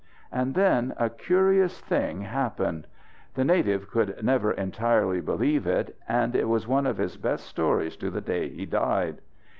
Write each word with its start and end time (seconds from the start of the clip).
And 0.31 0.55
then 0.55 0.95
a 0.97 1.11
curious 1.11 1.79
thing 1.79 2.21
happened. 2.21 2.87
The 3.35 3.45
native 3.45 3.87
could 3.91 4.23
never 4.23 4.51
entirely 4.51 5.21
believe 5.21 5.67
it, 5.67 5.95
and 6.09 6.35
it 6.35 6.49
was 6.49 6.67
one 6.67 6.87
of 6.87 6.97
his 6.97 7.17
best 7.17 7.45
stories 7.45 7.95
to 7.97 8.09
the 8.09 8.19
day 8.21 8.49
he 8.49 8.65
died. 8.65 9.21